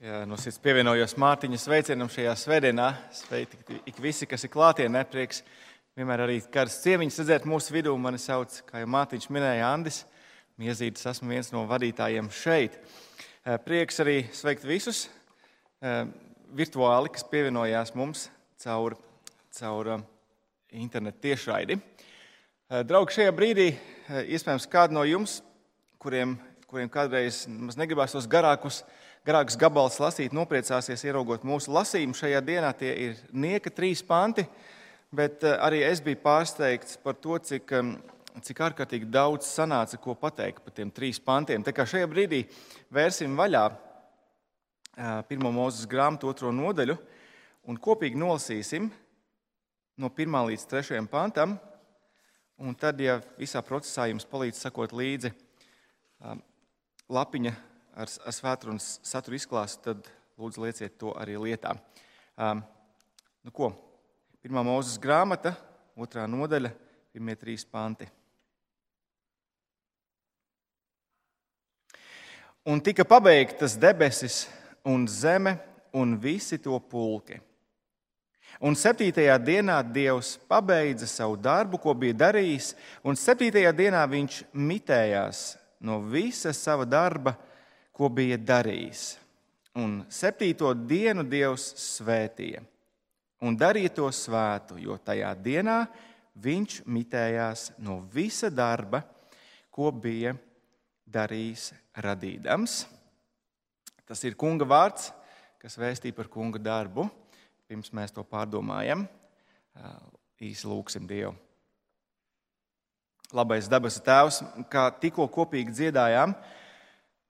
[0.00, 2.86] Jā, no sirds pievienojos Mārtiņa sveicienam šajā svētdienā.
[3.12, 5.02] Sveiki ik visi, kas ir klātienē.
[5.12, 5.42] Prieks
[5.92, 7.92] vienmēr arī kādas ciemiņas redzēt mūsu vidū.
[8.00, 9.98] Mani sauc, kā jau Mārtiņš minēja, Andis.
[10.56, 12.78] Miezītis esmu viens no vadītājiem šeit.
[12.80, 15.02] Eh, prieks arī sveikt visus
[15.84, 16.08] eh,
[16.56, 18.30] virtuāli, kas pievienojās mums
[18.64, 18.96] caur,
[19.58, 20.08] caur eh,
[20.80, 21.76] internetu tiešraidi.
[22.88, 23.68] Draugi, šajā brīdī
[24.32, 25.42] iespējams kādi no jums,
[26.00, 26.38] kuriem,
[26.72, 27.42] kuriem kādreiz
[27.76, 28.80] negribās tos garākus
[29.26, 32.16] garāks gabals lasīt, nopriecāsies, ieraugot mūsu lasījumu.
[32.16, 34.46] Šajā dienā tie ir nieka trīs panti,
[35.12, 37.74] bet eh, arī es biju pārsteigts par to, cik,
[38.46, 41.64] cik ārkārtīgi daudz sanāca, ko pateikt par tiem trīs pantiem.
[41.66, 42.44] Tā kā šajā brīdī
[42.92, 46.96] vērsim vaļā eh, pirmo mūzes grāmatu, otro nodaļu,
[47.68, 48.88] un kopīgi nolasīsim
[50.00, 51.58] no 1 līdz 3 pantam.
[52.60, 56.40] Un tad, ja visā procesā jums palīdz sakot līdzi eh,
[57.12, 57.58] lapiņa
[58.00, 60.08] ar, ar svētdienas saturu izklāstu, tad
[60.40, 61.74] lūdzu lieciet to arī lietā.
[62.40, 62.62] Um,
[63.44, 63.72] nu ko?
[64.40, 65.52] Pirmā mūzes grāmata,
[66.00, 66.72] otrā nodaļa,
[67.12, 68.08] pirmie trīs panti.
[72.70, 74.46] Un tika pabeigtas debesis
[74.84, 75.56] un zeme
[75.96, 77.40] un visi to pulki.
[78.60, 82.74] Un septītajā dienā Dievs pabeidza savu darbu, ko bija darījis,
[83.06, 85.44] un septītajā dienā viņš mitējās
[85.80, 87.36] no visa sava darba
[88.00, 89.18] ko bija darījis.
[89.76, 92.62] Un septīto dienu Dievs svētīja
[93.44, 95.82] un darīja to svētu, jo tajā dienā
[96.40, 99.02] viņš mitējās no visa darba,
[99.68, 100.32] ko bija
[101.04, 101.70] darījis
[102.00, 102.78] radīdams.
[104.08, 105.10] Tas ir kunga vārds,
[105.60, 107.04] kas vēstīja par kunga darbu.
[107.68, 109.04] Pirms mēs to pārdomājam,
[110.40, 111.34] īsi lūgsim Dievu.
[113.36, 114.40] Labais dabas tēvs,
[114.72, 116.32] kā tikko kopīgi dziedājām,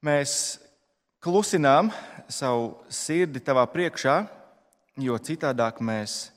[0.05, 0.59] mēs
[1.21, 1.91] klusinām
[2.33, 4.23] savu sirdi tavā priekšā,
[5.01, 6.31] jo citādāk mēs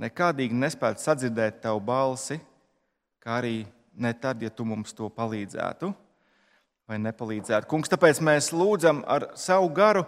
[0.00, 2.36] nekādīgi nespētu sadzirdēt tavu balsi,
[3.24, 3.62] kā arī
[3.96, 5.92] ne tad, ja tu mums to palīdzētu
[6.86, 7.66] vai nepalīdzētu.
[7.66, 10.04] Kungs, tāpēc mēs lūdzam ar savu garu,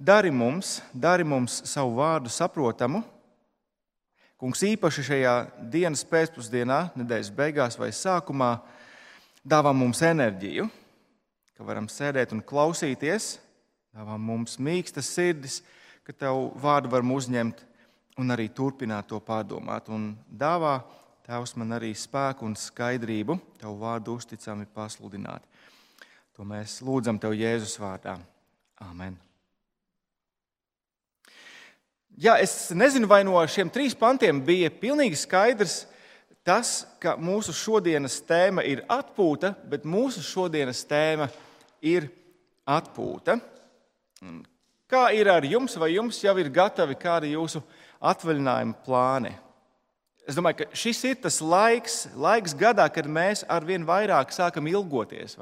[0.00, 3.04] dari mums, dari mums savu vārdu saprotamu.
[4.38, 5.36] Kungs, īpaši šajā
[5.70, 8.56] dienas pēcpusdienā, nedēļas beigās vai sākumā,
[9.46, 10.66] dāvā mums enerģiju,
[11.58, 13.36] ka varam sēdēt un klausīties
[13.98, 15.56] Dāvā mums mīkstas sirdis,
[16.06, 17.64] ka Tavu vārdu varam uzņemt
[18.20, 19.88] un arī turpināt to pārdomāt.
[19.90, 20.76] Un dāvā
[21.26, 25.42] Tēvs man arī spēku un skaidrību Tavu vārdu uzticami pasludināt.
[26.36, 28.14] To mēs lūdzam Tev Jēzus vārdā.
[28.86, 29.18] Amen.
[32.18, 35.80] Jā, es nezinu, vai no šiem trīs pantiem bija pilnīgi skaidrs
[36.46, 41.44] tas, ka mūsu šodienas tēma ir atpūta, bet mūsu šodienas tēma ir
[42.68, 43.38] atpūta.
[44.88, 47.60] Kā ir ar jums, vai jums jau ir gatavi kādi jūsu
[48.00, 49.34] atvaļinājuma plāni?
[50.28, 55.38] Es domāju, ka šis ir tas laiks, laiks gadā, kad mēs arvien vairāk sākam ilgoties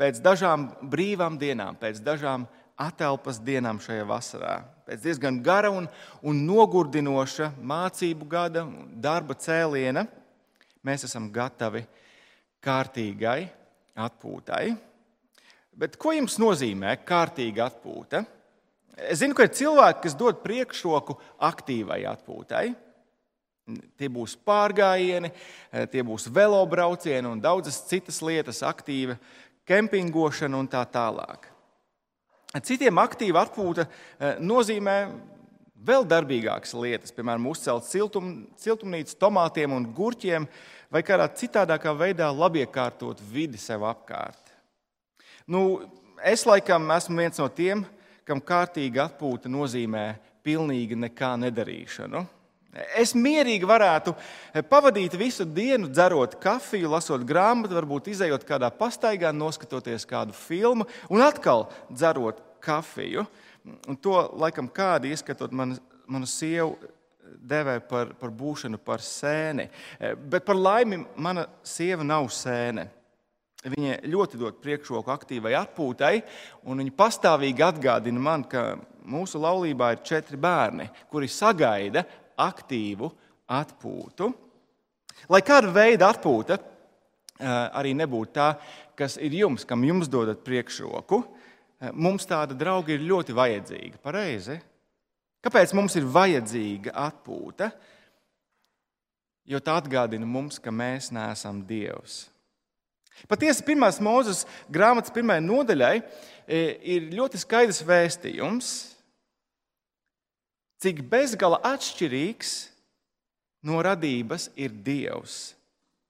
[0.00, 2.46] pēc dažām brīvām dienām, pēc dažām
[2.80, 4.54] atelpas dienām šajā vasarā.
[4.88, 5.88] Pēc diezgan gara un,
[6.24, 8.64] un nogurdinoša mācību gada,
[8.96, 10.06] darba cēliena,
[10.80, 11.84] mēs esam gatavi
[12.64, 13.42] kārtīgai
[14.00, 14.89] atpūtai.
[15.80, 18.24] Bet ko jums nozīmē kārtīga atpūta?
[19.08, 21.16] Es zinu, ka ir cilvēki, kas dod priekšroku
[21.48, 22.66] aktīvai atpūtai.
[23.96, 25.30] Tie būs pārgājieni,
[25.92, 29.16] tie būs velobraucieni un daudzas citas lietas, aktīva
[29.70, 31.46] kempingošana un tā tālāk.
[32.66, 34.96] Citiem aktīva atpūta eh, nozīmē
[35.86, 40.48] vēl darbīgākas lietas, piemēram, uzcelt siltum, siltumnīcu tomātiem un gurķiem,
[40.90, 44.39] vai kādā citādākā veidā labiekārtot vidi sev apkārt.
[45.50, 45.80] Nu,
[46.22, 47.80] es laikam esmu viens no tiem,
[48.22, 50.04] kam kārtīga atpūta nozīmē
[50.46, 52.20] pilnīgi nekā nedarīšanu.
[52.94, 54.12] Es mierīgi varētu
[54.70, 61.26] pavadīt visu dienu, dzerot kafiju, lasot grāmatu, varbūt izējot kādā pastaigā, noskatoties kādu filmu un
[61.26, 63.26] atkal dzerot kafiju.
[63.90, 66.78] Un to laikam kādi ieskatot manu, manu sievu
[67.42, 69.66] devē par, par būšanu par sēni.
[70.30, 72.86] Bet par laimi mana sieva nav sēne.
[73.60, 76.14] Viņa ļoti dod priekšroku aktīvai atpūtai,
[76.64, 82.06] un viņa pastāvīgi atgādina man, ka mūsu laulībā ir četri bērni, kuri sagaida
[82.40, 83.10] aktīvu
[83.52, 84.30] atpūtu.
[85.28, 86.64] Lai kāda veida atpūta eh,
[87.50, 88.48] arī nebūtu tā,
[88.96, 94.00] kas ir jums, kam jums dodat priekšroku, eh, mums tāda drauga ir ļoti vajadzīga.
[94.00, 94.56] Pareizi?
[95.44, 97.68] Kāpēc mums ir vajadzīga atpūta?
[99.44, 102.30] Jo tā atgādina mums, ka mēs neesam Dievs
[103.30, 106.60] Patiesi, pirmās mūzes grāmatas pirmajai nodaļai e,
[106.96, 108.70] ir ļoti skaidrs vēstījums,
[110.80, 112.54] cik bezgala atšķirīgs
[113.68, 115.56] no radības ir Dievs.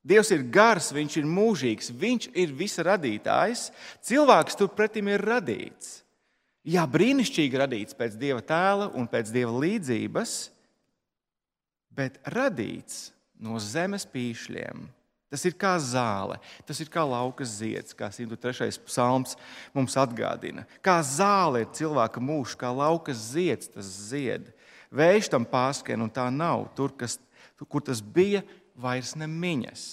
[0.00, 3.66] Dievs ir gars, viņš ir mūžīgs, viņš ir visa radītājs.
[4.06, 5.98] Cilvēks turpretim ir radīts.
[6.64, 10.34] Jā, brīnišķīgi radīts pēc dieva tēla un pēc dieva līdzības,
[11.96, 13.10] bet radīts
[13.40, 14.88] no zemes pīšļiem.
[15.30, 18.80] Tas ir kā zāle, tas ir kā lauka zieds, kā 103.
[18.88, 19.36] psalms
[19.70, 20.64] mums atgādina.
[20.82, 24.48] Kā zāle ir cilvēka mūžs, kā lauka zieds, tas zied.
[24.90, 26.66] Vējš tam pārskrien, un tā nav.
[26.74, 27.20] Tur, kas,
[27.70, 28.42] kur tas bija,
[28.74, 29.84] vairs nemiņas.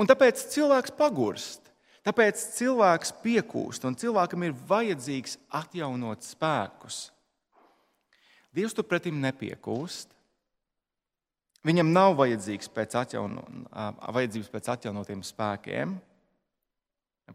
[0.00, 1.68] Un tāpēc cilvēks pagurst.
[2.02, 7.10] Tāpēc cilvēks piekūst, un cilvēkam ir vajadzīgs atjaunot spēkus.
[8.56, 10.10] Dievs turpretim nepiekūst.
[11.62, 15.94] Viņam nav pēc atjauno, vajadzības pēc atjaunotiem spēkiem.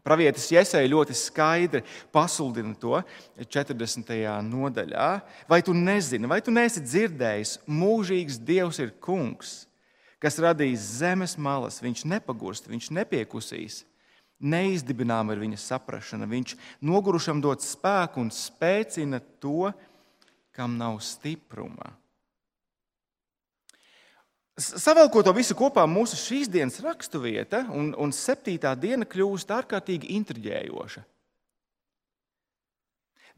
[0.04, 1.80] Pravietis Iesai ļoti skaidri
[2.12, 3.00] pasludina to
[3.40, 4.12] 40.
[4.44, 5.08] nodaļā.
[5.48, 9.62] Vai tu nezini, vai tu neesi dzirdējis, mūžīgs Dievs ir kungs,
[10.22, 13.82] kas radījis zemes malas, viņš nepagurst, viņš nepiekusīs.
[14.38, 16.28] Neizdibināma ir viņa saprāšana.
[16.30, 16.54] Viņš
[16.86, 19.72] nogurušam dod spēku un spēcina to,
[20.54, 21.96] kam nav stipruma.
[24.58, 31.04] Savēlkot to visu kopā, mūsu šīs dienas raksturvieta un, un septītā diena kļūst ārkārtīgi intriģējoša.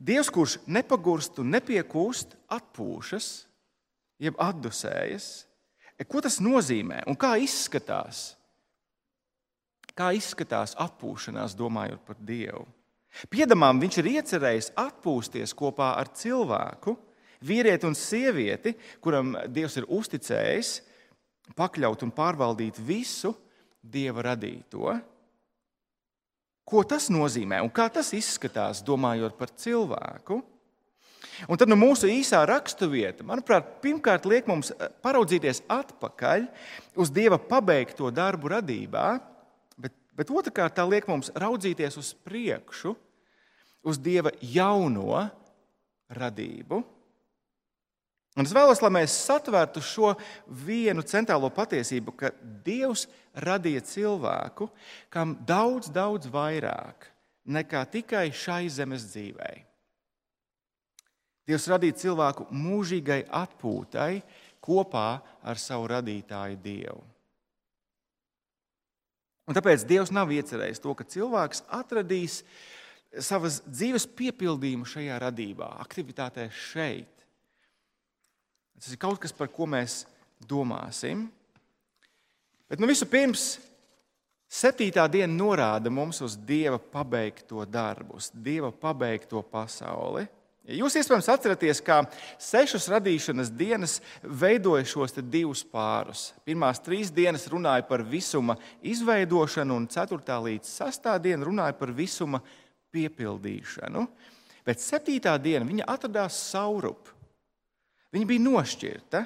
[0.00, 3.28] Dievs, kurš nepagurst un nepiekūst, atpūšas,
[4.25, 5.28] jeb atdusējas.
[6.00, 8.31] E, ko tas nozīmē un kā izskatās?
[9.93, 12.64] Kā izskatās atpūšanās, domājot par Dievu?
[13.28, 16.96] Piedamām viņš ir iecerējis atpūsties kopā ar cilvēku,
[17.44, 18.73] vīrieti un sievieti,
[19.05, 20.78] kuram Dievs ir uzticējis
[21.56, 23.32] pakļaut un pārvaldīt visu
[23.81, 24.94] dieva radīto.
[26.70, 30.38] Ko tas nozīmē un kā tas izskatās, domājot par cilvēku?
[31.49, 36.47] Un tad nu, mūsu īsā raksturvieta, manuprāt, pirmkārt liek mums eh, paraudzīties atpakaļ
[37.00, 39.06] uz Dieva pabeigto darbu radībā,
[39.81, 42.93] bet, bet otrkārt tā liek mums raudzīties uz priekšu,
[43.88, 45.25] uz Dieva jauno
[46.12, 46.82] radību.
[48.38, 50.12] Un es vēlos, lai mēs satvērtu šo
[50.64, 52.30] vienu centrālo patiesību, ka
[52.64, 54.68] Dievs radīja cilvēku,
[55.10, 57.08] kam daudz, daudz vairāk
[57.50, 59.64] nekā tikai šai zemes dzīvei.
[61.50, 64.20] Dievs radīja cilvēku mūžīgai atpūtai
[64.62, 65.08] kopā
[65.42, 67.00] ar savu radītāju Dievu.
[69.50, 72.44] Un tāpēc Dievs nav iecerējis to, ka cilvēks atradīs
[73.18, 77.19] savas dzīves piepildījumu šajā radībā, aktivitātē šeit.
[78.80, 80.04] Tas ir kaut kas, par ko mēs
[80.48, 81.26] domāsim.
[82.70, 83.58] Bet nu, vispirms,
[84.48, 90.24] septītā diena norāda mums uz Dieva pabeigto darbu, uz Dieva pabeigto pasauli.
[90.70, 91.98] Jūs iespējams atceraties, kā
[92.38, 96.28] sešas radīšanas dienas veidoja šos divus pārus.
[96.46, 98.54] Pirmās trīs dienas runāja par visuma
[98.86, 102.42] izveidošanu, un ceturtā līdz sastā diena runāja par visuma
[102.94, 104.04] piepildīšanu.
[104.66, 107.08] Bet septītā diena viņa atradās saurup.
[108.10, 109.24] Viņa bija nošķirta,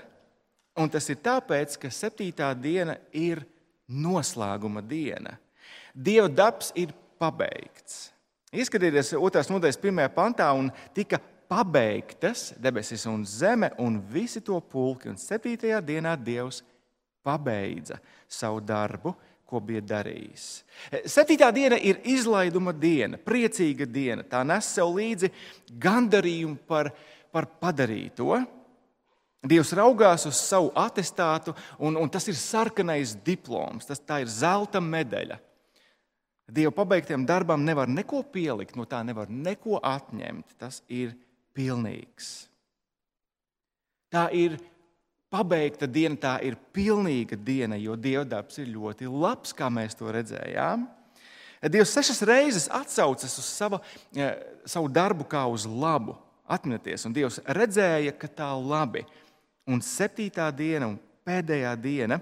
[0.81, 3.45] un tas ir tāpēc, ka septītā diena ir
[3.89, 5.39] noslēguma diena.
[5.95, 8.11] Dieva darbs ir pabeigts.
[8.55, 11.19] Ieskatieties otrās nodaļas pirmajā pantā, un tika
[11.51, 15.11] pabeigtas debesis un zeme un visi to pulki.
[15.11, 16.63] Un septītajā dienā Dievs
[17.25, 20.49] pabeidza savu darbu, ko bija darījis.
[21.11, 24.25] Septītā diena ir izlaiduma diena, priecīga diena.
[24.27, 25.31] Tā nes sev līdzi
[25.81, 26.91] gandarījumu par,
[27.33, 28.39] par padarīto.
[29.45, 35.37] Dievs raugās uz savu attestātu, un, un tas ir sarkanais diploms, tas ir zelta medaļa.
[36.45, 40.57] Dieva pabeigtiem darbam nevar neko pielikt, no tā nevar neko atņemt.
[40.61, 41.15] Tas ir
[41.57, 42.49] pilnīgs.
[44.13, 44.59] Tā ir
[45.33, 50.13] pabeigta diena, tā ir pilnīga diena, jo Dieva darbs ir ļoti labs, kā mēs to
[50.13, 50.85] redzējām.
[51.65, 53.81] Dievs sešas reizes atsaucas uz sava,
[54.15, 54.37] eh,
[54.69, 56.19] savu darbu kā uz labu.
[56.45, 59.07] Atcerieties, un Dievs redzēja, ka tā ir labi.
[59.71, 62.19] Un septītā diena un pēdējā diena,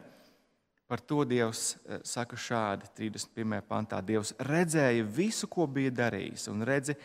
[0.93, 3.63] par to Dievs eh, saka šādi, 31.
[3.65, 3.99] pantā.
[4.05, 6.99] Dievs redzēja visu, ko bija darījis, un redzi,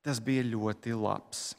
[0.00, 1.50] tas bija ļoti labs.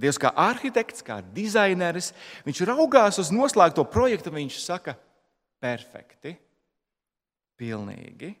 [0.00, 2.12] Dievs kā arhitekts, kā dizaineris,
[2.46, 4.94] viņš raugās uz noslēgto projektu, viņš saka,
[5.62, 6.34] perfekti,
[7.60, 8.32] pilnīgi.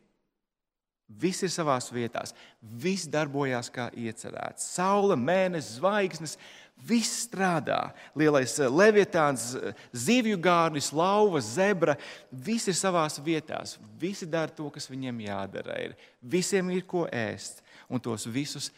[1.20, 2.22] Viss ir savā vietā,
[2.62, 4.68] viss darbojās kā iecerēts.
[4.76, 6.36] Saule, mēnesis, zvaigznes,
[6.86, 7.92] Viss strādā.
[8.16, 11.96] Lielais eh, levitāns, eh, zivju gārnis, lauva, zebra.
[12.30, 13.60] Visi ir savā vietā.
[14.00, 15.76] Visi dara to, kas viņiem jādara.
[15.84, 15.96] Ir.
[16.22, 17.60] Visiem ir ko ēst.
[17.90, 18.70] Un tos visus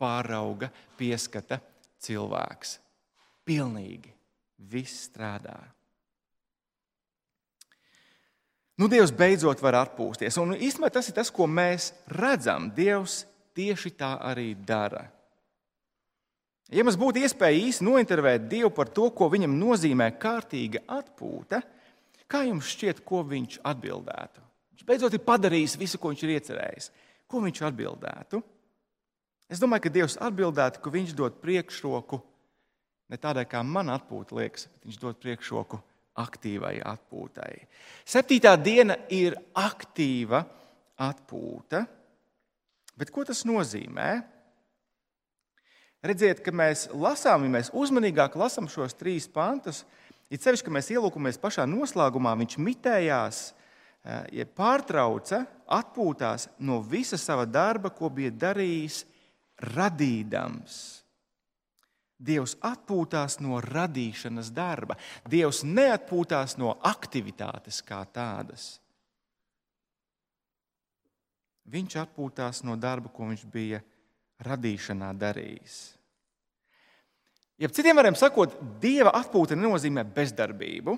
[0.00, 1.60] pārauga, pieskata
[2.00, 2.78] cilvēks.
[3.44, 4.14] Pilnīgi
[4.70, 5.58] viss strādā.
[8.80, 10.38] Nu, Dievs beidzot var atpūsties.
[10.40, 12.70] Un īstenībā tas ir tas, ko mēs redzam.
[12.72, 15.04] Dievs tieši tā arī dara.
[16.70, 21.58] Ja mums būtu iespēja īsi nointervēt Dievu par to, ko viņam nozīmē kārtīga atpūta,
[22.30, 24.44] kā jums šķiet, ko viņš atbildētu?
[24.76, 26.90] Viņš beidzot ir padarījis visu, ko viņš ir iecerējis.
[27.30, 28.42] Ko viņš atbildētu?
[29.50, 32.20] Es domāju, ka Dievs atbildētu, ka viņš dod priekšroku
[33.10, 35.80] ne tādai, kā man atpūta liekas, bet viņš dod priekšroku
[36.22, 37.52] aktīvai atpūtai.
[38.06, 40.44] Septītā diena ir aktīva
[41.02, 41.82] atpūta,
[42.98, 44.10] bet ko tas nozīmē?
[46.00, 49.82] Redziet, ka mēs lasām, ja mēs uzmanīgāk lasām šos trīs pantus,
[50.32, 53.40] ir sevišķi, ka mēs ielūkojamies pašā noslēgumā, viņš mitējās,
[54.04, 59.04] eh, ja pārtrauca, atpūtās no visa sava darba, ko bija darījis
[59.60, 61.02] radīdams.
[62.20, 64.96] Dievs atpūtās no radīšanas darba.
[65.28, 68.78] Dievs neatpūtās no aktivitātes kā tādas.
[71.70, 73.80] Viņš atpūtās no darba, ko viņš bija
[74.46, 75.78] radīšanā darījis.
[77.60, 80.96] Ja citiem vārdiem sakot, dieva atpūta nenozīmē bezdarbību.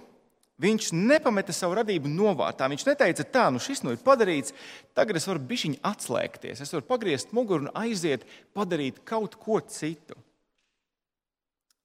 [0.62, 2.68] Viņš nepameta savu radību novārtā.
[2.70, 4.54] Viņš neteica, tā, nu šis nu ir padarīts,
[4.94, 8.22] tagad es varu bišķiņu atslēgties, es varu pagriezt muguru un aiziet,
[8.54, 10.14] padarīt kaut ko citu.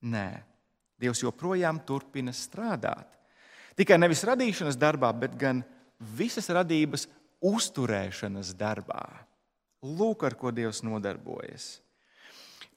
[0.06, 0.30] Nē,
[0.98, 3.10] Dievs joprojām turpina strādāt.
[3.78, 5.62] Tikai nevis radīšanas darbā, bet gan
[6.18, 7.06] visas radības
[7.46, 9.04] uzturēšanas darbā.
[9.86, 11.78] Lūk, ar ko Dievs nodarbojas.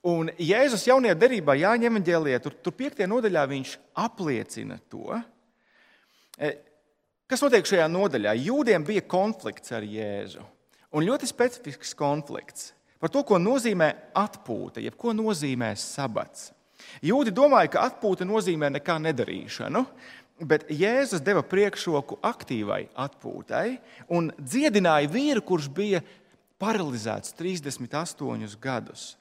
[0.05, 5.17] Un Jēzus jaunajā derībā, Jāņa evanģēlijā, tur, tur piektajā nodaļā viņš apliecina to.
[6.41, 6.55] E,
[7.29, 8.33] kas notiek šajā nodaļā?
[8.47, 10.45] Jūdiem bija konflikts ar Jēzu.
[10.97, 16.51] Un ļoti specifisks konflikts par to, ko nozīmē atpūta, jeb ko nozīmē sabats.
[17.05, 19.85] Jūdi domāja, ka atpūta nozīmē nekā nedarīšanu,
[20.49, 23.67] bet Jēzus deva priekšroku aktīvai atpūtai
[24.17, 26.01] un dziedināja vīru, kurš bija
[26.61, 29.15] paralizēts 38 gadus.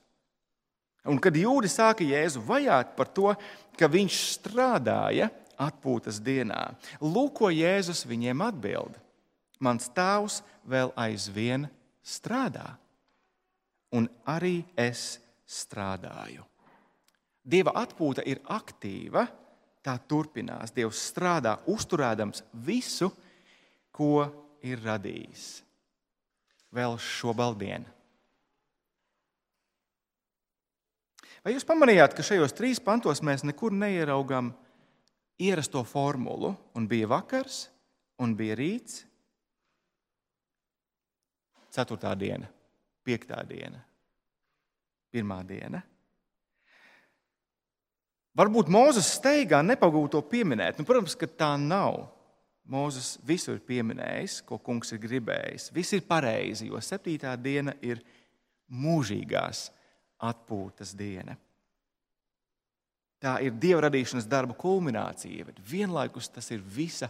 [1.08, 3.32] Un kad jūdi sāka Jēzu vajāt par to,
[3.80, 5.30] ka viņš strādāja
[5.60, 9.00] atpūtas dienā, lūk, ko Jēzus viņiem atbild.
[9.64, 11.68] Mans tēvs vēl aizvien
[12.04, 12.76] strādā,
[13.96, 15.18] un arī es
[15.48, 16.46] strādāju.
[17.44, 19.26] Dieva atpūta ir aktīva,
[19.84, 20.76] tā turpinās.
[20.76, 23.10] Dievs strādā, uzturēdams visu,
[23.96, 24.28] ko
[24.64, 25.50] ir radījis
[26.76, 27.88] vēl šobaldienu.
[31.40, 34.52] Vai jūs pamanījāt, ka šajos trīs pantos mēs nekur neieraugām
[35.40, 36.52] ierasto formulu?
[36.76, 37.70] Un bija vakars,
[38.20, 39.06] un bija rīts,
[41.72, 42.50] ceturtā diena,
[43.08, 43.80] piektā diena,
[45.14, 45.82] pirmā diena.
[48.40, 50.78] Varbūt Mozus steigā nepagūto pieminēt.
[50.80, 52.06] Nu, protams, ka tā nav.
[52.70, 55.72] Mozus visu ir pieminējis, ko kungs ir gribējis.
[55.74, 58.04] Viss ir pareizi, jo septītā diena ir
[58.70, 59.70] mūžīgās
[60.30, 61.34] atpūtas diena.
[63.20, 67.10] Tā ir dieva radīšanas darba kulminācija, bet vienlaikus tas ir visa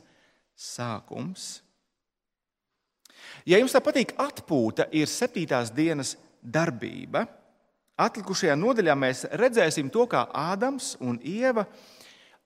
[0.58, 1.60] sākums.
[3.46, 7.26] Ja jums tā patīk, atpūta ir septītās dienas darbība.
[8.00, 11.68] Atlikušajā nodaļā mēs redzēsim to, kā Ādams un Ieva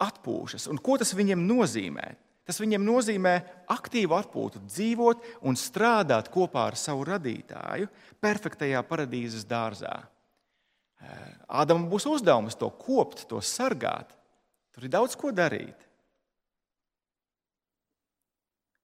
[0.02, 2.08] atpūšas un ko tas viņiem nozīmē.
[2.44, 3.34] Tas viņiem nozīmē
[3.72, 7.88] aktīvu atpūtu, dzīvot un strādāt kopā ar savu radītāju,
[8.24, 9.96] perfektajā paradīzes dārzā.
[11.48, 14.12] Ādamam būs uzdevums to kopt, to sargāt.
[14.76, 15.78] Tur ir daudz ko darīt.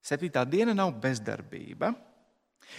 [0.05, 1.91] Septītā diena nav bezdarbība.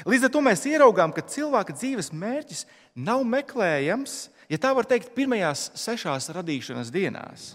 [0.08, 5.12] Līdz ar to mēs ieraugām, ka cilvēka dzīves mērķis nav meklējams, ja tā var teikt,
[5.16, 7.50] pirmajās sešās radīšanas dienās.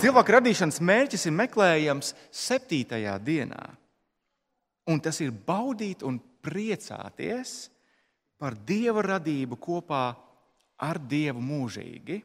[0.00, 3.64] Cilvēka radīšanas mērķis ir meklējams septītajā dienā.
[4.88, 7.56] Un tas ir baudīt un priecāties
[8.40, 10.04] par dieva radību kopā
[10.86, 12.20] ar Dievu mūžīgi.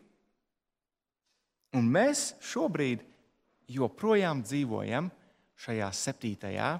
[1.79, 3.03] Un mēs šobrīd
[3.71, 5.07] joprojām dzīvojam
[5.61, 6.71] šajā septītajā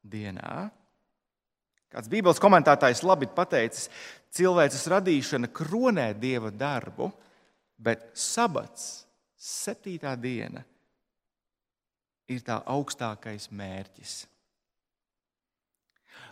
[0.00, 0.54] dienā.
[1.90, 3.88] Kāds Bībeles komentētājs labi pateicis,
[4.32, 7.10] cilvēces radīšana kronē dieva darbu,
[7.80, 9.09] bet sabats,
[9.40, 10.62] septītā diena,
[12.30, 14.14] ir tā augstākais mērķis.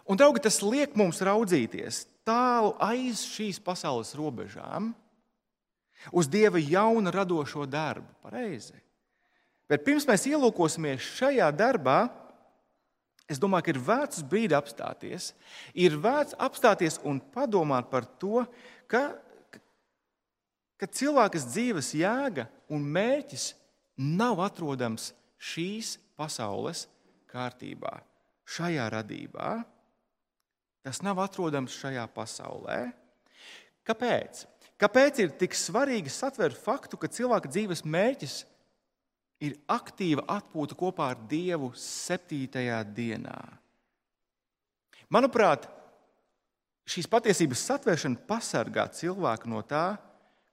[0.08, 4.92] Un, draugi, tas liek mums raudzīties tālu aiz šīs pasaules robežām,
[6.12, 8.08] uz Dieva jaunu radošo darbu.
[8.22, 8.76] Pareizi.
[9.68, 12.06] Bet pirms mēs ielūkosimies šajā darbā,
[13.28, 15.32] es domāju, ka ir vērts brīdi apstāties.
[15.76, 18.46] Ir vērts apstāties un padomāt par to,
[18.88, 19.10] ka,
[20.80, 23.52] ka cilvēka dzīves jēga un mērķis
[23.98, 26.86] nav atrodams šīs pasaules
[27.30, 27.98] kārtībā,
[28.48, 29.50] šajā radībā.
[30.86, 32.78] Tas nav atrodams šajā pasaulē.
[33.88, 34.44] Kāpēc?
[34.78, 38.36] Kāpēc ir tik svarīgi satvert faktu, ka cilvēka dzīves mērķis
[39.42, 43.38] ir aktīva atpūta kopā ar Dievu septītajā dienā?
[45.10, 45.66] Manuprāt,
[46.88, 49.96] šīs patiesības satvēršana pasargā cilvēku no tā,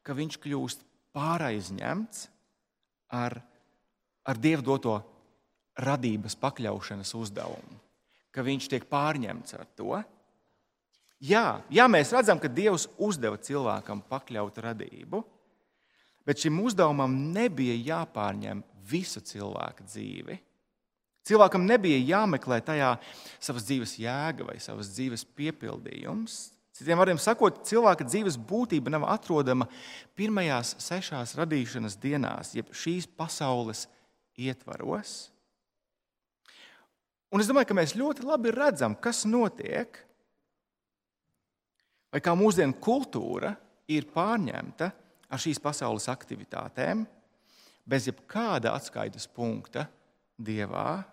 [0.06, 0.85] ka viņš kļūst
[1.16, 2.26] pāraizņemts
[3.16, 3.40] ar,
[4.26, 4.96] ar Dievu doto
[5.80, 7.80] radības pakļaušanas uzdevumu,
[8.32, 9.96] ka viņš tiek pārņemts ar to.
[11.24, 15.22] Jā, jā, mēs redzam, ka Dievs uzdeva cilvēkam pakļaut radību,
[16.28, 20.38] bet šim uzdevumam nebija jāpārņem visa cilvēka dzīve.
[21.26, 22.92] Cilvēkam nebija jāmeklē tajā
[23.42, 26.36] savas dzīves jēga vai savas dzīves piepildījums.
[26.76, 29.70] Citiem vārdiem sakot, cilvēka dzīves būtība nav atrodama
[30.20, 33.86] pirmajās sešās radīšanas dienās, jeb šīs pasaules
[34.36, 35.30] ietvaros.
[37.32, 40.02] Un es domāju, ka mēs ļoti labi redzam, kas notiek,
[42.12, 43.54] vai kā mūsdienu kultūra
[43.92, 44.92] ir pārņemta
[45.32, 47.08] ar šīs pasaules aktivitātēm,
[47.88, 49.88] bez jebkāda atskaites punkta
[50.36, 51.06] dievā.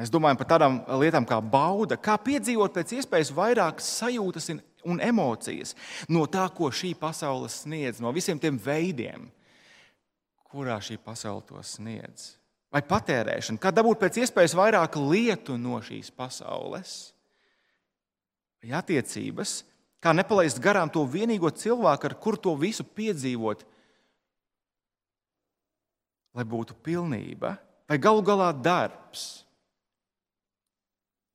[0.00, 4.48] Mēs domājam par tādām lietām kā bauda, kā piedzīvot pēc iespējas vairāk sajūtas
[4.88, 5.74] un emocijas
[6.08, 9.28] no tā, ko šī pasaule sniedz, no visiem tiem veidiem,
[10.48, 12.32] kurā šī pasaule to sniedz.
[12.72, 17.12] Vai patērēšana, kā dabūt pēc iespējas vairāk lietu no šīs pasaules
[18.62, 19.58] vai attiecības,
[20.00, 23.66] kā nepalaist garām to vienīgo cilvēku, ar kuru to visu piedzīvot,
[26.32, 27.58] lai būtu pilnība,
[27.90, 29.42] vai galu galā darbs.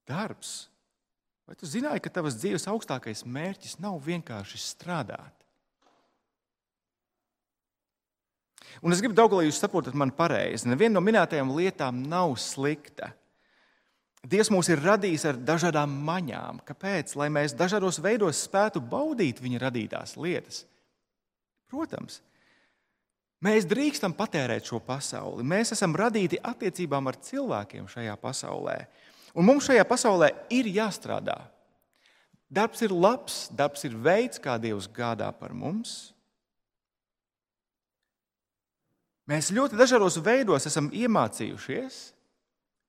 [0.08, 0.68] Darbs.
[1.48, 5.34] Vai tu zināji, ka tavas dzīves augstākais mērķis nav vienkārši strādāt?
[8.84, 10.68] Un es gribu daudz, lai jūs saprotat mani pareizi.
[10.70, 13.14] Neviena no minētajām lietām nav slikta.
[14.28, 16.60] Dievs mūs ir radījis ar dažādām maņām.
[16.68, 17.14] Kāpēc?
[17.20, 20.66] Lai mēs dažādos veidos spētu baudīt viņa radītās lietas.
[21.72, 22.20] Protams,
[23.44, 25.46] mēs drīkstam patērēt šo pasauli.
[25.48, 28.82] Mēs esam radīti attiecībām ar cilvēkiem šajā pasaulē.
[29.38, 31.38] Un mums šajā pasaulē ir jāstrādā.
[32.50, 36.14] Darbs ir labs, darbs ir veids, kā Dievs gādā par mums.
[39.28, 41.98] Mēs ļoti dažādos veidos esam iemācījušies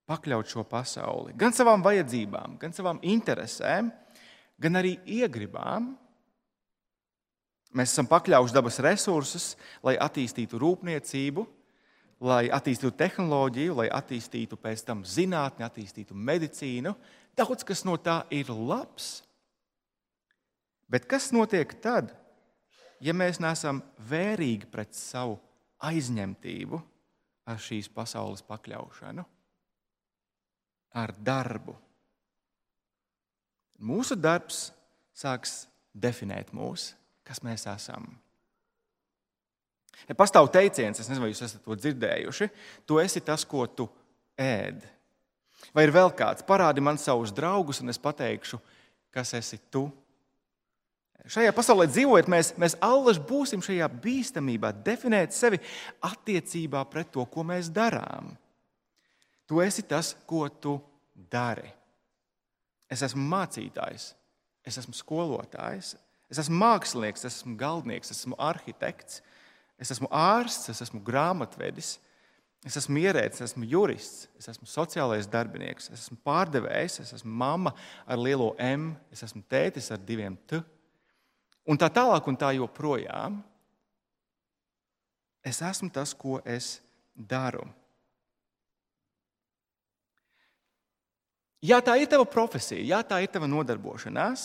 [0.08, 3.90] pakļaut šo pasauli gan savām vajadzībām, gan savām interesēm,
[4.56, 5.90] gan arī iegribām.
[7.76, 9.48] Mēs esam pakļaujuši dabas resursus,
[9.84, 11.44] lai attīstītu rūpniecību,
[12.20, 16.94] lai attīstītu tehnoloģiju, lai attīstītu pēc tam zinātni, attīstītu medicīnu.
[17.38, 19.22] Daudz kas no tā ir labs.
[20.88, 22.14] Bet kas notiek tad,
[23.00, 25.36] ja mēs neesam vērīgi pret savu
[25.84, 26.80] aizņemtību
[27.48, 29.26] ar šīs pasaules pakļaušanu?
[30.94, 31.74] ar darbu.
[33.78, 34.68] Mūsu darbs
[35.16, 36.92] sāks definēt mūs,
[37.26, 38.08] kas mēs esam.
[40.18, 42.48] Pastāv teiciens, es nezinu, vai jūs esat to dzirdējuši,
[42.88, 43.88] tu esi tas, ko tu
[44.38, 44.84] ēd.
[45.74, 48.60] Vai ir vēl kāds, parādi man savus draugus, un es pateikšu,
[49.14, 49.88] kas esi tu.
[51.28, 55.58] Šajā pasaulē dzīvojot, mēs, mēs allaž būsim šajā bīstamībā, definēt sevi
[56.06, 58.30] attiecībā pret to, ko mēs darām.
[59.48, 60.78] Tu esi tas, ko tu
[61.30, 61.68] dari.
[62.88, 64.12] Es esmu mācītājs,
[64.64, 65.96] es esmu skolotājs,
[66.32, 69.37] es esmu mākslinieks, es esmu galdnieks, es esmu arhitekts, es
[69.94, 71.96] esmu ārsts, es esmu grāmatvedis,
[72.66, 77.30] es esmu ierēdnis, es esmu jurists, es esmu sociālais darbinieks, es esmu pārdevējs, es esmu
[77.30, 77.74] mamma
[78.06, 80.58] ar lielo M, es esmu tētis ar diviem T.
[81.68, 83.38] Un tā tālāk, un tā joprojām.
[85.46, 86.78] Es esmu tas, ko es
[87.14, 87.62] daru.
[91.62, 94.42] Ja tā ir tava profesija, ja tā ir tava nodarbošanās,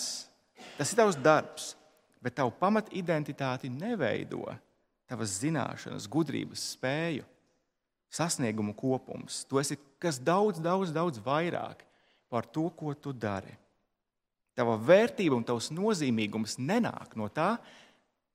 [0.77, 1.73] tas ir tavs darbs,
[2.21, 4.47] bet tavu pamatidentitāti neveido
[5.13, 7.25] tavas zināšanas, gudrības, spēju,
[8.13, 9.43] sasniegumu kopums.
[9.45, 11.83] Tu esi kas daudz, daudz, daudz vairāk
[12.33, 13.53] par to, ko tu dari.
[14.57, 17.55] Tava vērtība un tavs nozīmīgums nenāk no tā,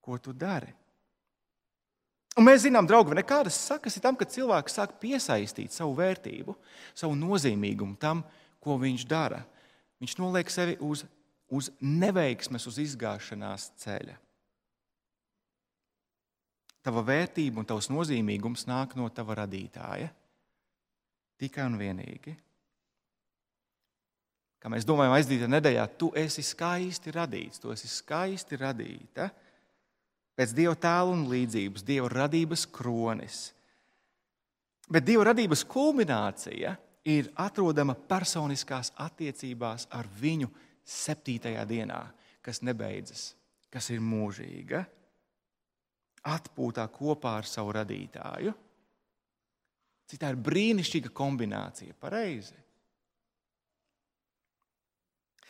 [0.02, 0.70] ko tu dari.
[2.38, 6.54] Un mēs zinām, draugi, nekādas sakas ir tam, ka cilvēks sāk piesaistīt savu vērtību,
[6.94, 8.22] savu nozīmīgumu tam,
[8.62, 9.42] ko viņš dara.
[9.98, 11.02] Viņš noliek sevi uz,
[11.50, 14.14] uz neveiksmes, uz izgāšanās ceļa.
[16.84, 20.08] Tava vērtība un tavs nozīmīgums nāk no tava radītāja.
[21.38, 22.34] Tikai un vienīgi.
[24.58, 29.28] Kā mēs domājam, aizdītā nedēļā, tu esi skaisti radīts, tu esi skaisti radīta.
[30.38, 33.38] Pēc dieva tēla un līdzības, dieva radības kronis.
[34.90, 36.74] Bet dieva radības kulminācija
[37.08, 40.50] ir atrodama personiskās attiecībās ar viņu
[40.88, 42.00] septītajā dienā,
[42.42, 43.32] kas nebeidzas,
[43.70, 44.82] kas ir mūžīga,
[46.26, 48.54] atpūtā kopā ar savu radītāju.
[50.08, 52.56] Citā ir brīnišķīga kombinācija, pareizi.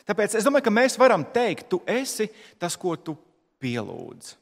[0.09, 2.27] Tāpēc es domāju, ka mēs varam teikt, tu esi
[2.59, 3.15] tas, ko tu
[3.61, 4.33] pielūdz.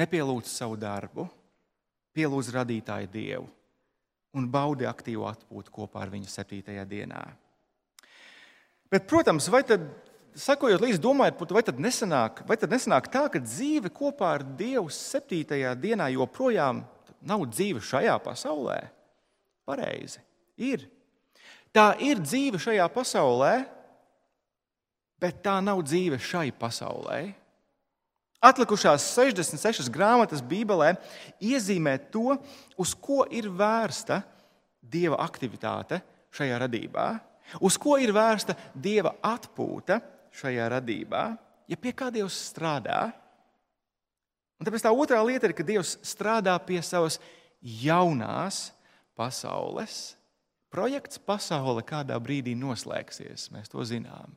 [0.00, 1.26] Nepielūdz savu darbu,
[2.16, 3.50] pielūdz radītāju dievu
[4.32, 7.20] un baudi aktīvu atpūtu kopā ar viņu septītajā dienā.
[8.92, 9.84] Bet, protams, vai tad,
[10.38, 14.88] sakojot līdzi, domājot, vai tad, nesanāk, vai tad nesanāk tā, ka dzīve kopā ar Dievu
[14.92, 16.82] septītajā dienā joprojām
[17.26, 18.78] nav dzīve šajā pasaulē?
[19.68, 20.22] Pareizi,
[20.58, 20.88] ir.
[21.72, 23.52] Tā ir dzīve šajā pasaulē,
[25.22, 27.20] bet tā nav dzīve šai pasaulē.
[28.42, 30.96] Atlikušās 66 grāmatas Bībelē
[31.38, 32.34] iezīmē to,
[32.74, 34.24] uz ko ir vērsta
[34.82, 36.00] Dieva aktivitāte
[36.34, 37.06] šajā radībā,
[37.62, 40.00] uz ko ir vērsta Dieva atpūta
[40.36, 41.24] šajā radībā,
[41.68, 43.10] ja pie kā Dievs strādā.
[44.60, 47.18] Un tāpēc tā otrā lieta ir, ka Dievs strādā pie savas
[47.60, 48.70] jaunās
[49.18, 50.12] pasaules
[50.72, 54.32] Projekts pasaule kādā brīdī noslēgsies, mēs to zinām.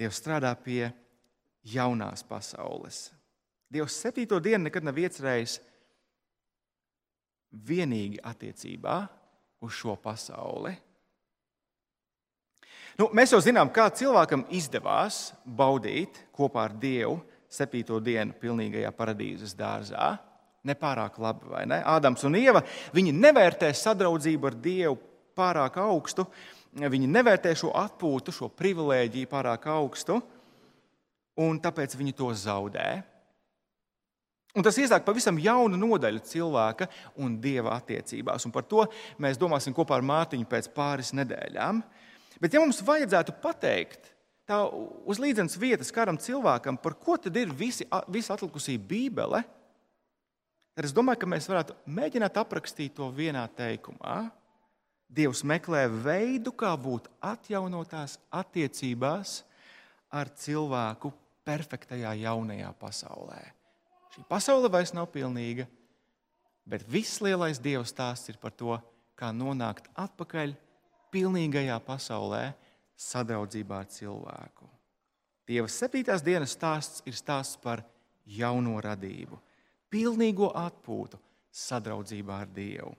[0.00, 0.86] Dievs strādā pie
[1.74, 3.10] jaunās pasaules.
[3.68, 5.58] Dievs septīto dienu nekad nav iecerējis
[7.68, 8.96] vienīgi attiecībā
[9.60, 10.72] uz šo pasauli.
[13.00, 17.20] Nu, mēs jau zinām, kā cilvēkam izdevās baudīt kopā ar Dievu
[17.52, 20.14] septīto dienu pilnīgajā paradīzes dārzā
[20.66, 21.80] nepārāk labi, vai ne?
[21.82, 22.62] Ādams un Ieva,
[22.94, 24.98] nevērtē sadraudzību ar Dievu
[25.36, 26.26] pārāk augstu,
[26.72, 30.20] viņi nevērtē šo atpūtu, šo privilēģiju pārāk augstu,
[31.42, 33.02] un tāpēc viņi to zaudē.
[34.52, 36.86] Un tas iesāk pavisam jaunu nodaļu cilvēka
[37.24, 38.44] un dieva attiecībās.
[38.44, 38.84] Un par to
[39.16, 41.80] mēs domāsim kopā ar Mārtiņu pēc pāris nedēļām.
[42.42, 44.08] Bet, ja mums vajadzētu pateikt,
[44.50, 44.64] tā
[45.06, 49.44] uz līdzenas vietas kādam cilvēkam, par ko tad ir visi, visa atlikusī Bībele,
[50.74, 54.24] tad es domāju, ka mēs varētu mēģināt aprakstīt to vienā teikumā.
[55.12, 59.42] Dievs meklē veidu, kā būt atjaunotās attiecībās
[60.10, 61.12] ar cilvēku
[61.46, 63.38] perfektajā jaunajā pasaulē.
[64.16, 65.68] Šī pasaule vairs nav pilnīga,
[66.66, 68.80] bet viss lielais Dieva stāsts ir par to,
[69.14, 70.56] kā nonākt atpakaļ
[71.12, 72.44] pilnīgajā pasaulē,
[72.96, 74.68] sadraudzībā ar cilvēku.
[75.48, 77.82] Dieva septītās dienas stāsts ir stāsts par
[78.24, 79.40] jauno radību
[79.92, 81.20] pilnīgo atpūtu
[81.52, 82.92] sadraudzībā ar Dievu.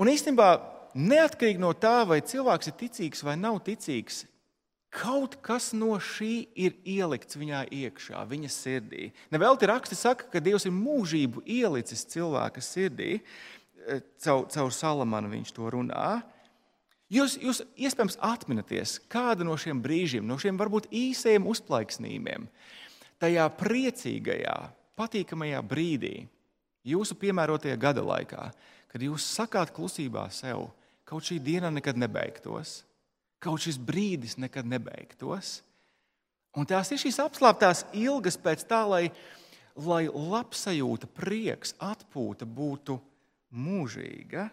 [0.00, 0.50] Un īstenībā,
[0.96, 4.22] neatkarīgi no tā, vai cilvēks ir ticīgs vai nav ticīgs,
[4.90, 9.10] kaut kas no šī ir ielikts viņā iekšā, viņa sirdī.
[9.30, 13.20] Nevelti raksti saka, ka Dievs ir mūžību ielicis cilvēka sirdī.
[14.20, 16.20] Caur, caur Salamanu viņš to runā.
[17.10, 22.44] Jūs, jūs iespējams atminaties kādu no šiem brīžiem, no šiem varbūt īsajiem uzplaiksnījumiem,
[23.18, 24.58] tajā priecīgajā,
[25.00, 26.14] patīkamajā brīdī,
[26.86, 28.44] jūsu piemērotajā gada laikā,
[28.92, 30.68] kad jūs sakāt klusībā sev,
[31.08, 32.84] kaut šī diena nekad nebeigtos,
[33.42, 35.60] kaut šis brīdis nekad nebeigtos.
[36.54, 39.04] Un tās ir šīs apslāptās ilgas pēc tā, lai,
[39.74, 43.00] lai labsajūta, prieks, atpūta būtu
[43.50, 44.48] mūžīga.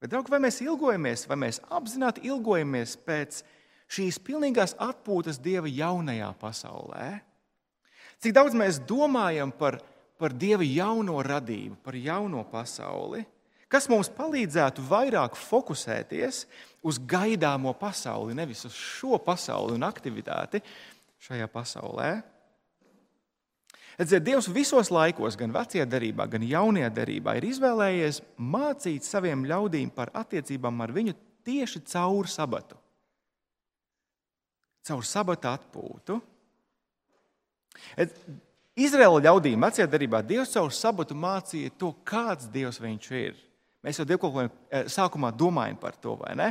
[0.00, 3.42] Bet, draugi, vai mēs ilgojamies, vai mēs apzināti ilgojamies pēc
[3.90, 7.08] šīs pilnīgās atpūtas Dieva jaunajā pasaulē.
[8.20, 9.80] Cik daudz mēs domājam par,
[10.20, 13.24] par Dieva jauno radību, par jauno pasauli,
[13.70, 16.44] kas mums palīdzētu vairāk fokusēties
[16.84, 20.62] uz gaidāmo pasauli, nevis uz šo pasauli un aktivitāti
[21.28, 22.12] šajā pasaulē.
[24.00, 29.90] Redziet, Dievs visos laikos, gan vecajā darbā, gan jaunajā darbā, ir izvēlējies mācīt saviem ļaudīm
[29.92, 32.80] par attiecībām ar viņu tieši caur sabatu
[34.90, 36.18] caur sabata atpūtu.
[38.80, 43.38] Izraēla ļaudīm vecajā darbā Dievs caur sabatu mācīja to, kāds Dievs viņš ir.
[43.84, 46.50] Mēs jau dievkalpojuma eh, sākumā domājam par to, vai ne?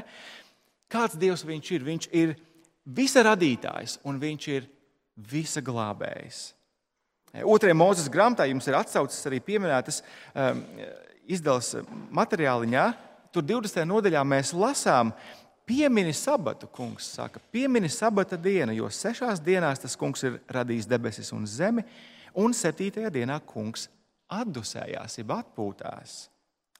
[0.90, 1.86] Kāds Dievs viņš ir?
[1.86, 2.34] Viņš ir
[2.98, 4.70] visa radītājs un viņš ir
[5.30, 6.42] visa glābējs.
[7.30, 10.02] Otrajā mūzes grāmatā jums ir atsaucis arī pieminētas
[10.34, 10.64] um,
[11.30, 12.86] izdevuma materiāliņā.
[13.30, 13.86] Tur 20.
[13.86, 15.12] nodaļā mēs lasām
[15.70, 21.30] piemini sabatu, kungs saka, piemini sabata dienu, jo sešās dienās tas kungs ir radījis debesis
[21.36, 21.86] un zemi,
[22.34, 23.86] un septītajā dienā kungs
[24.34, 26.24] atdusējās, jeb atpūtās.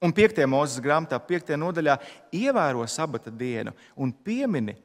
[0.02, 0.42] Un 5.
[0.48, 1.54] mūzes grāmatā, 5.
[1.60, 1.98] nodaļā,
[2.34, 4.78] ievēro sabata dienu un piemini,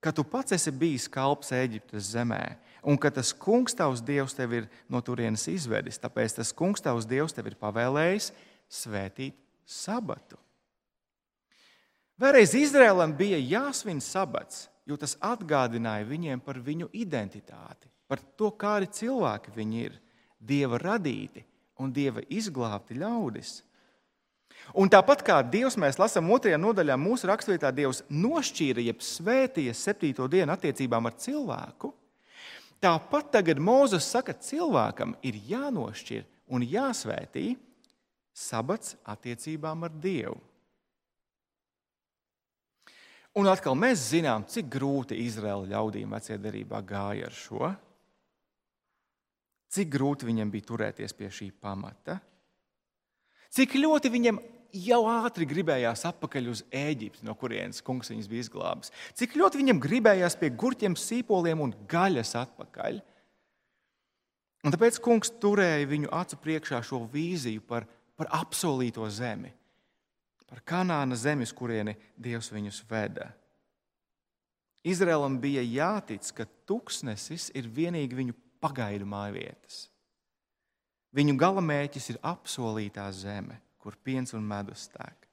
[0.00, 2.40] ka tu pats esi bijis kalps Eģiptes zemē,
[2.86, 5.98] un ka tas kungs tavs dievs tevi ir no turienes izvedis.
[5.98, 8.30] Tāpēc tas kungs tavs dievs tevi ir pavēlējis
[8.70, 10.38] svētīt sabatu.
[12.16, 18.88] Vēlreiz Izrēlam bija jāsvin sabats, jo tas atgādināja viņiem par viņu identitāti, par to, kādi
[18.88, 19.98] cilvēki viņi ir,
[20.40, 21.44] dieva radīti
[21.82, 23.58] un dieva izglābti ļaudis.
[24.74, 30.26] Un tāpat kā Dievs, mēs lasām otrajā nodaļā, mūsu raksturvietā Dievs nošķīra, jeb svētīja septīto
[30.30, 31.92] dienu attiecībām ar cilvēku.
[32.82, 37.54] Tāpat tagad Mozus saka, ka cilvēkam ir jānošķir un jāsvētī
[38.36, 40.36] sabats attiecībām ar Dievu.
[43.36, 47.68] Un atkal mēs zinām, cik grūti Izraēla ļaudīm vecajā derībā gāja ar šo.
[49.76, 52.16] Cik grūti viņam bija turēties pie šī pamata.
[53.52, 54.40] Cik ļoti viņam
[54.84, 58.92] jau ātri gribējās atpakaļ uz Eģipti, no kurienes kungs viņus bija izglābis.
[59.18, 63.00] Cik ļoti viņam gribējās pie gurķiem, sīpoliem un gaļas atpakaļ.
[64.66, 67.86] Un tāpēc kungs turēja viņu acu priekšā šo vīziju par,
[68.18, 69.52] par apsolīto zemi,
[70.46, 73.30] par kanāna zemi, uz kurieni Dievs viņus veda.
[74.86, 79.86] Izrēlam bija jātic, ka tuksnesis ir vienīgi viņu pagaidu mājvietas.
[81.16, 85.28] Viņu galamērķis ir apsolītā zeme kur piens un medus tek.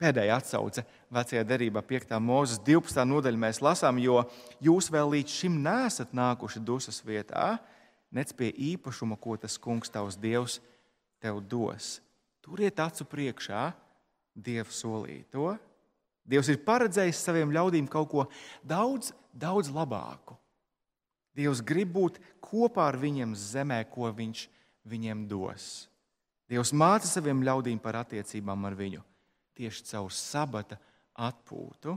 [0.00, 2.16] Pēdējā atsauce vecajā derībā, 5.
[2.24, 3.04] mūzes 12.
[3.04, 4.22] nodaļā mēs lasām, jo
[4.64, 7.58] jūs vēl līdz šim nesat nākuši dusmas vietā,
[8.08, 10.56] nec pie īpašuma, ko tas kungs tavs dievs
[11.20, 11.98] tev dos.
[12.40, 13.68] Turiet acu priekšā
[14.34, 15.52] Dieva solīto.
[16.26, 18.24] Dievs ir paredzējis saviem ļaudīm kaut ko
[18.66, 20.34] daudz, daudz labāku.
[21.36, 24.48] Dievs grib būt kopā ar viņiem zemē, ko viņš
[24.88, 25.84] viņiem dos.
[26.50, 29.02] Dievs māca saviem ļaudīm par attiecībām ar viņu
[29.54, 30.78] tieši caur sabata
[31.14, 31.94] atpūtu.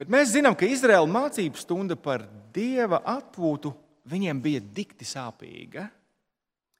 [0.00, 3.74] Bet mēs zinām, ka Izraēla mācību stunda par dieva atpūtu
[4.08, 5.90] viņiem bija dikti sāpīga.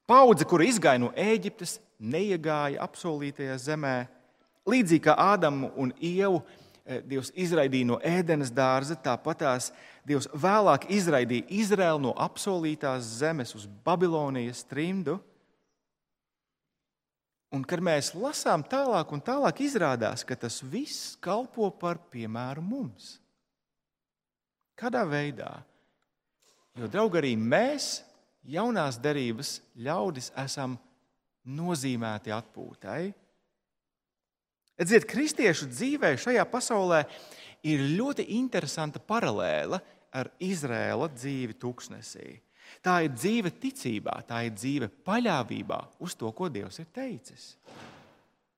[0.09, 3.95] Paudze, kura izgāja no Ēģiptes, neiegāja apsolītajā zemē.
[4.67, 6.41] Līdzīgi kā Ādamu un Ievu,
[6.81, 9.69] Dievs izraidīja no ēdenes dārza, tāpat tās
[10.07, 15.19] Dievs vēlāk izraidīja Izraēlu no apsolītās zemes uz Babilonijas trimdu.
[17.51, 23.17] Un, kad mēs lasām tālāk, un tālāk izrādās, ka tas viss kalpo par piemēru mums.
[24.79, 25.51] Kādā veidā?
[26.79, 27.99] Jo, draugi, arī mēs,
[28.47, 30.79] jaunās derības ļaudis, esam
[31.45, 33.11] nozīmēti atpūtai.
[34.81, 37.03] Redziet, kristiešu dzīvē šajā pasaulē
[37.69, 39.77] ir ļoti interesanta paralēla
[40.17, 42.39] ar Izrēla dzīvi tūkstnesī.
[42.81, 47.51] Tā ir dzīve ticībā, tā ir dzīve paļāvībā uz to, ko Dievs ir teicis,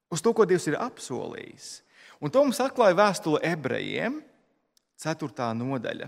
[0.07, 1.81] uz to, ko Dievs ir apsolījis.
[2.23, 4.21] Un to mums atklāja vēstule ebrejiem,
[5.03, 5.49] 4.
[5.59, 6.07] nodaļa.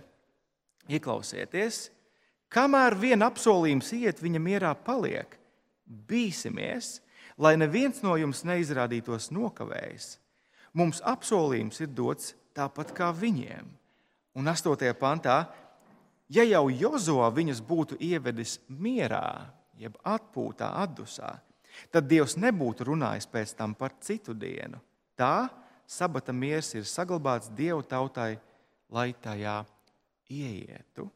[0.96, 1.90] Ieklausieties,
[2.54, 5.36] kamēr vien apsolījums iet, viņa mierā paliek,
[6.08, 7.02] bīsimies,
[7.38, 10.16] lai neviens no jums neizrādītos nokavējis.
[10.76, 13.68] Mums apsolījums ir dots tāpat kā viņiem.
[14.36, 14.92] Un 8.
[15.00, 15.46] pantā,
[16.28, 21.38] ja jau Jozoā viņus būtu ievedis mierā, jeb atpūtā, atdusā,
[21.92, 24.82] tad Dievs nebūtu runājis pēc tam par citu dienu.
[25.16, 25.48] Tā
[25.88, 28.36] sabata miers ir saglabāts Dievu tautai,
[28.92, 29.62] lai tajā
[30.32, 31.08] ieietu.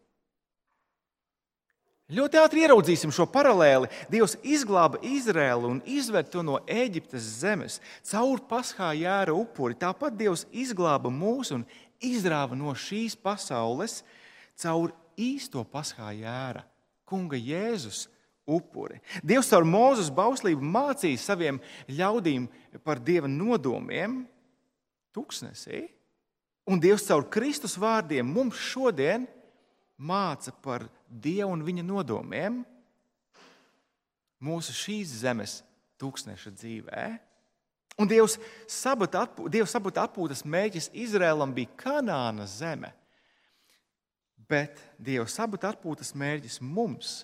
[2.09, 3.85] Ļoti ātri ieraudzīsim šo paralēli.
[4.09, 7.77] Dievs izglāba Izraēlu un izved to no Eģiptes zemes
[8.09, 9.77] caur paskā jēra upuri.
[9.77, 11.67] Tāpat Dievs izglāba mūs un
[12.01, 13.99] izrāva no šīs pasaules
[14.57, 16.65] caur īsto paskā jēra,
[17.05, 18.07] Kunga Jēzus
[18.49, 18.97] upuri.
[19.21, 21.61] Dievs caur Mūzes bauslību mācīja saviem
[21.93, 22.49] ļaudīm
[22.81, 24.23] par Dieva nodomiem
[25.13, 25.85] tuksnesī,
[26.65, 29.29] un Dievs caur Kristus vārdiem mums šodien
[29.99, 32.61] māca par Dievu un viņa nodomiem
[34.39, 35.59] mūsu šīs zemes
[35.99, 37.07] tūkstneša dzīvē.
[37.99, 38.37] Un Dievs
[38.71, 42.93] sabata, atpū, Dievs sabata atpūtas mēģis Izrēlam bija Kanāna zeme.
[44.49, 47.19] Bet Dieva sabata atpūtas mērķis mums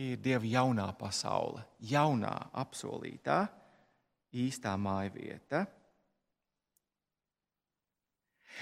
[0.00, 3.44] ir Dieva jaunā pasaule, jaunā apsolītā,
[4.32, 5.66] īstā māja vieta.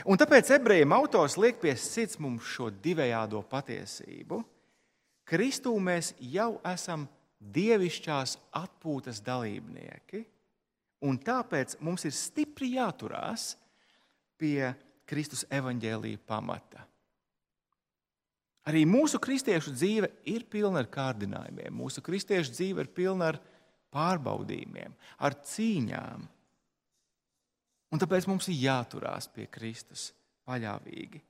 [0.06, 4.42] Un tāpēc ebrejiem autors liek pie sirds mums šo divējādo patiesību.
[5.28, 7.08] Kristū mēs jau esam
[7.38, 10.24] dievišķās atpūtas dalībnieki,
[11.04, 13.52] Un tāpēc mums ir stipri jāturās
[14.38, 14.72] pie
[15.08, 16.82] Kristus evaņģēlīja pamata.
[18.68, 21.72] Arī mūsu kristiešu dzīve ir pilna ar kārdinājumiem.
[21.72, 23.38] Mūsu kristiešu dzīve ir pilna ar
[23.94, 24.92] pārbaudījumiem,
[25.24, 26.26] ar cīņām.
[27.92, 30.10] Un tāpēc mums ir jāturās pie Kristus
[30.48, 31.22] paļāvīgi.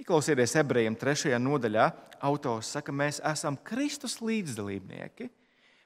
[0.00, 1.86] Ieklausieties ebrejiem trešajā nodaļā.
[2.24, 5.28] Autors saka, mēs esam Kristus līdzdalībnieki.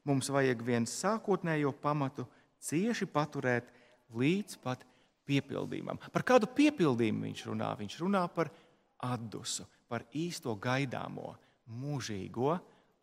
[0.06, 2.26] Mums vajag viens sākotnējo pamatu
[2.62, 3.70] cieši paturēt
[4.14, 4.84] līdz pat
[5.26, 5.98] piepildījumam.
[6.12, 7.72] Par kādu piepildījumu viņš runā?
[7.80, 8.52] Viņš runā par
[9.04, 11.34] atdusu, par īsto gaidāmo,
[11.72, 12.52] mūžīgo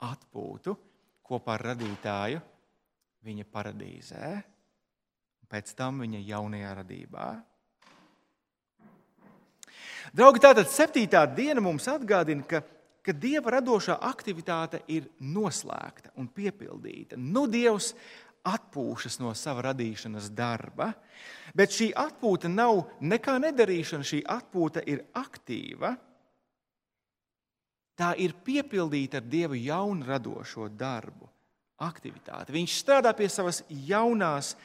[0.06, 0.78] atpūtu
[1.26, 2.42] kopā ar radītāju
[3.26, 4.30] viņa paradīzē,
[5.52, 7.30] pēc tam viņa jaunajā radībā.
[10.12, 12.64] Draugi, tātad septītā diena mums atgādina, ka,
[13.06, 17.20] ka dieva radošā aktivitāte ir noslēgta un piepildīta.
[17.20, 17.94] Nu, Dievs
[18.48, 20.90] atpūšas no sava radīšanas darba,
[21.56, 25.94] bet šī atpūta nav nekā nedarīšana, šī atpūta ir aktīva.
[28.02, 31.30] Tā ir piepildīta ar Dieva jaunu radošo darbu,
[31.86, 32.56] aktivitāti.
[32.56, 34.56] Viņš strādā pie savas jaunās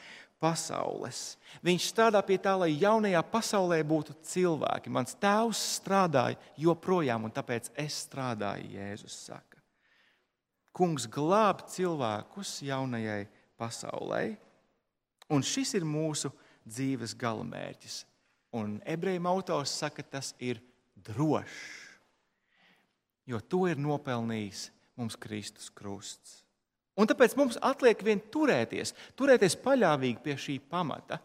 [0.41, 1.37] pasaules.
[1.65, 4.91] Viņš strādā pie tā, lai jaunajā pasaulē būtu cilvēki.
[4.93, 9.61] Mans tēvs strādāja joprojām, un tāpēc es strādāju, Jēzus saka.
[10.77, 13.25] Kungs glāb cilvēkus jaunajai
[13.57, 14.37] pasaulē,
[15.33, 16.31] un šis ir mūsu
[16.67, 18.03] dzīves galamērķis.
[18.57, 20.61] Un ebreju autors saka, tas ir
[20.95, 21.57] drošs,
[23.27, 26.46] jo to ir nopelnījis mums Kristus krusts.
[26.97, 31.19] Un tāpēc mums atliek vien turēties, turēties paļāvīgi pie šī pamata,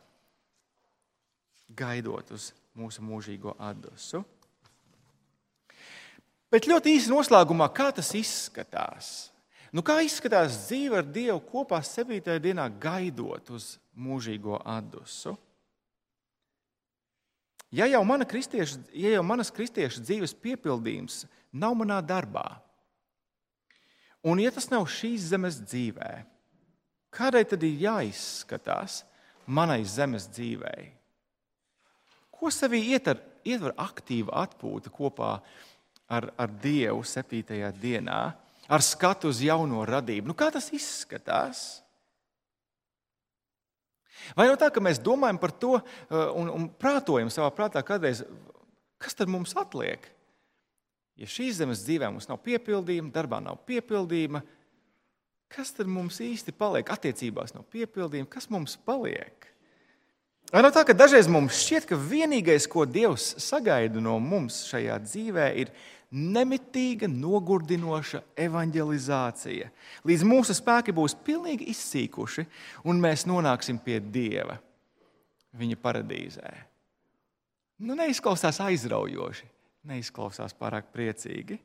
[1.73, 4.21] gaidot uz mūsu mūžīgo atdosu.
[6.53, 9.33] Bet ļoti īsi noslēgumā, kā tas izskatās?
[9.73, 12.37] Nu, kā izskatās dzīve ar Dievu kopā 7.
[12.45, 15.33] dienā, gaidot uz mūžīgo atdosu?
[17.73, 21.23] Ja jau, mana kristieša, ja jau manas kristieša dzīves piepildījums
[21.57, 22.61] nav manā darbā,
[24.23, 26.11] Un, ja tas nav šīs zemes dzīvē,
[27.15, 29.03] kādai tad ir jāizskatās
[29.51, 30.93] manai zemes dzīvei?
[32.31, 35.35] Ko sevī ietver, ietver aktīva atpūta kopā
[36.07, 38.21] ar, ar Dievu septītajā dienā,
[38.73, 40.31] ar skatu uz jauno radību?
[40.31, 41.83] Nu, kā tas izskatās?
[44.39, 45.85] Vai no tā, ka mēs domājam par to uh,
[46.39, 48.23] un, un prātojam savā prātā, kādreiz,
[49.03, 50.05] kas tad mums atliek?
[51.21, 54.41] Ja šīs zemes dzīvē mums nav piepildījuma, darbā nav piepildījuma,
[55.53, 56.89] kas tad mums īsti paliek?
[56.93, 59.49] Attiecībās nav piepildījuma, kas mums paliek?
[60.53, 64.99] Vai no tā, ka dažreiz mums šķiet, ka vienīgais, ko Dievs sagaida no mums šajā
[65.05, 65.71] dzīvē, ir
[66.13, 69.71] nemitīga, nogurdinoša evanģelizācija,
[70.09, 72.45] līdz mūsu spēki būs pilnīgi izsīkuši
[72.89, 74.59] un mēs nonāksim pie Dieva,
[75.53, 76.51] Viņa paradīzē.
[77.85, 79.52] Nu, neizklausās aizraujoši
[79.89, 81.59] neizklausās pārāk priecīgi.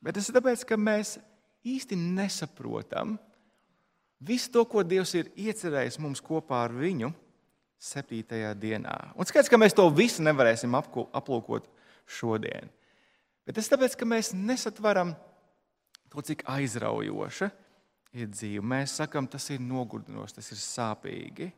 [0.00, 1.18] Bet tas ir tāpēc, ka mēs
[1.66, 3.18] īsti nesaprotam
[4.20, 7.12] visu to, ko Dievs ir iecerējis mums kopā ar viņu
[7.80, 8.96] septītajā dienā.
[9.16, 11.68] Un skaidrs, ka mēs to visu nevarēsim aplūkot
[12.10, 12.68] šodien.
[13.46, 15.14] Bet tas tāpēc, ka mēs nesatveram
[16.12, 17.48] to, cik aizraujoša
[18.20, 18.64] ir dzīve.
[18.66, 21.48] Mēs sakām, tas ir nogurdinoši, tas ir sāpīgi.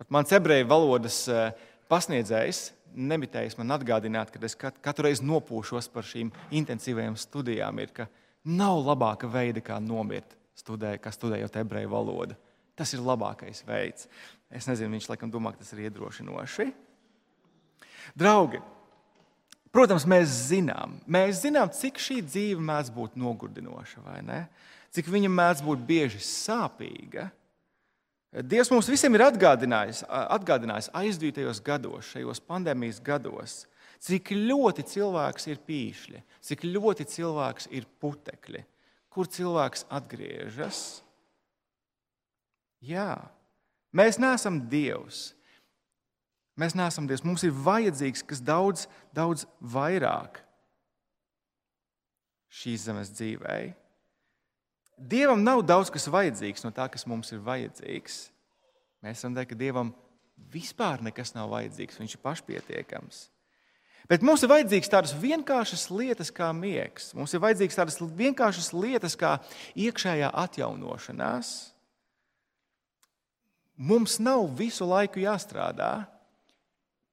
[0.00, 1.52] Pat mans ebreju valodas eh,
[1.90, 8.08] pasniedzējs nemitējis man atgādināt, ka es katru reizi nopūšos par šīm intensīvajām studijām, ir, ka
[8.44, 12.38] nav labāka veida, kā nomirt, studē, kā studējot ebreju valodu.
[12.78, 14.08] Tas ir labākais veids.
[14.50, 16.68] Es nezinu, viņš laikam domā, ka tas ir iedrošinoši.
[18.18, 18.60] Draugi,
[19.74, 24.40] protams, mēs zinām, mēs zinām, cik šī dzīve mēdz būt nogurdinoša, vai ne?
[24.94, 27.30] Cik viņa mēdz būt bieži sāpīga.
[28.42, 33.60] Dievs mums visiem ir atgādinājis, atgādinājis aizdītajos gados, šajos pandēmijas gados,
[34.02, 38.64] cik ļoti cilvēks ir pīšļi, cik ļoti cilvēks ir putekļi,
[39.14, 40.80] kur cilvēks atgriežas.
[42.82, 43.30] Jā,
[43.94, 45.30] mēs neesam Dievs.
[46.58, 47.22] Mēs neesam Dievs.
[47.26, 50.42] Mums ir vajadzīgs kas daudz, daudz vairāk
[52.54, 53.72] šīs zemes dzīvēi.
[54.98, 58.18] Dievam nav daudz kas vajadzīgs no tā, kas mums ir vajadzīgs.
[59.04, 59.92] Mēs esam teikt, ka Dievam
[60.52, 63.22] vispār nekas nav vajadzīgs, viņš ir pašpietiekams.
[64.08, 67.12] Bet mums ir vajadzīgas tādas vienkāršas lietas kā miegs.
[67.16, 69.38] Mums ir vajadzīgas tādas vienkāršas lietas kā
[69.80, 71.52] iekšējā atjaunošanās.
[73.74, 76.04] Mums nav visu laiku jāstrādā,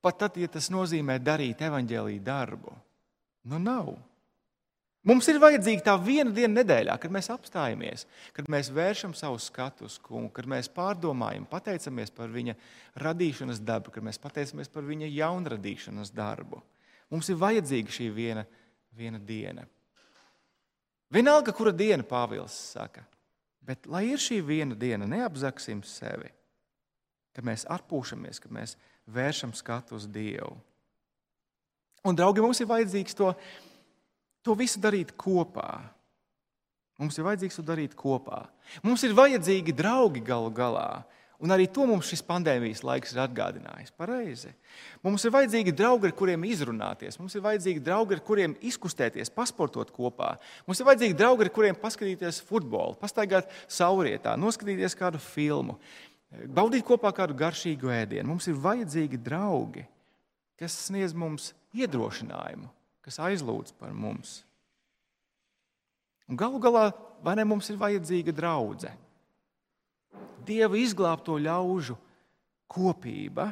[0.04, 2.76] pat tad, ja tas nozīmē darīt evaņģēlīju darbu.
[3.50, 3.96] Nu, nav.
[5.02, 8.04] Mums ir vajadzīga tā viena diena nedēļā, kad mēs apstājamies,
[8.38, 12.54] kad mēs vēršam savu skatu uz kungu, kad mēs pārdomājam, pateicamies par viņa
[13.02, 16.62] radīšanas dabu, kad mēs pateicamies par viņa jaunradīšanas darbu.
[17.10, 18.44] Mums ir vajadzīga šī viena,
[18.94, 19.66] viena diena.
[21.12, 23.02] Vienalga, kura diena Pāvils saka,
[23.66, 26.30] bet lai ir šī viena diena, neapzaksim sevi,
[27.34, 28.78] kad mēs atpūšamies, kad mēs
[29.10, 30.54] vēršam skatu uz Dievu.
[32.06, 33.71] Un, draugi, mums ir vajadzīgs to izdarīt
[34.46, 35.80] to visu darīt kopā.
[37.02, 38.44] Mums ir vajadzīgs to darīt kopā.
[38.86, 41.02] Mums ir vajadzīgi draugi galu galā.
[41.42, 43.90] Un arī to mums šis pandēmijas laiks ir atgādinājis.
[43.98, 44.52] Pareizi.
[45.02, 49.90] Mums ir vajadzīgi draugi, ar kuriem izrunāties, mums ir vajadzīgi draugi, ar kuriem izkustēties, pasportot
[49.96, 50.36] kopā.
[50.68, 55.80] Mums ir vajadzīgi draugi, ar kuriem paskatīties futbolu, pastaigāt saurietā, noskatīties kādu filmu,
[56.46, 58.28] baudīt kopā kādu garšīgu ēdienu.
[58.30, 59.88] Mums ir vajadzīgi draugi,
[60.62, 62.70] kas sniedz mums iedrošinājumu,
[63.06, 64.42] kas aizlūdz par mums.
[66.30, 66.90] Un galu galā,
[67.24, 68.98] vai ne mums ir vajadzīga draudzene?
[70.42, 71.94] Dieva izglābto ļaužu
[72.72, 73.52] kopība,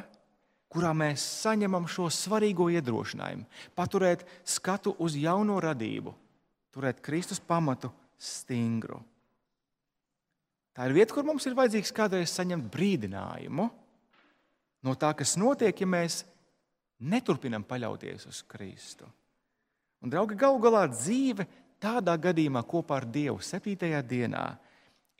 [0.70, 3.46] kurā mēs saņemam šo svarīgo iedrošinājumu,
[3.78, 6.14] paturēt skatu uz jauno radību,
[6.74, 9.00] turēt Kristus pamatu stingru.
[10.74, 13.66] Tā ir vieta, kur mums ir vajadzīgs kādreiz saņemt brīdinājumu
[14.86, 16.22] no tā, kas notiek, ja mēs
[17.00, 19.08] neturpinam paļauties uz Kristu.
[20.00, 21.44] Un, draugi, galu galā dzīve
[21.80, 24.44] tādā gadījumā kopā ar Dievu septītajā dienā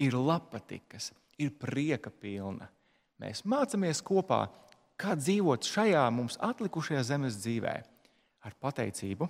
[0.00, 1.10] ir lapatikas,
[1.40, 2.68] ir prieka pilna.
[3.20, 4.46] Mēs mācāmies kopā,
[5.00, 7.76] kā dzīvot šajā mums atlikušajā zemes dzīvē,
[8.48, 9.28] ar pateicību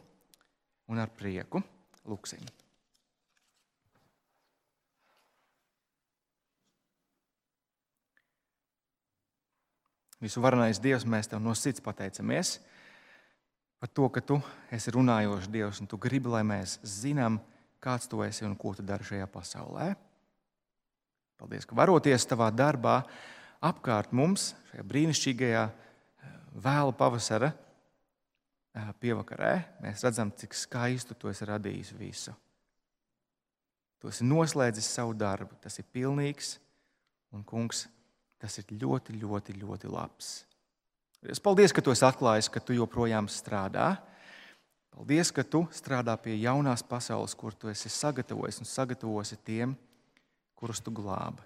[0.90, 1.62] un ar prieku.
[2.07, 2.42] Lūksim!
[10.20, 12.59] Visu varenais Dievs, mēs tev no sirds pateicamies
[13.81, 14.37] par to, ka tu
[14.72, 17.41] esi runājošs Dievs un tu gribi, lai mēs zinām,
[17.81, 19.95] kāds tu esi un ko tu dari šajā pasaulē.
[21.41, 23.01] Paldies, ka varoties tavā darbā
[23.64, 31.49] apkārt mums, šajā brīnišķīgajā eh, vēlu pavasara eh, pievakarē, mēs redzam, cik skaistu tu esi
[31.49, 32.37] radījis visu.
[34.01, 36.59] Tu esi noslēdzis savu darbu, tas ir pilnīgs
[37.33, 37.87] un, kungs,
[38.41, 40.31] tas ir ļoti, ļoti, ļoti labs.
[41.21, 43.99] Es paldies, ka tu esi atklājis, ka tu joprojām strādā.
[44.95, 49.75] Paldies, ka tu strādā pie jaunās pasaules, kur tu esi sagatavojis un sagatavosi tiem,
[50.57, 51.45] kurus tu glābi.